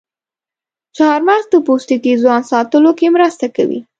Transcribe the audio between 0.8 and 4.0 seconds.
چارمغز د پوستکي ځوان ساتلو کې مرسته کوي.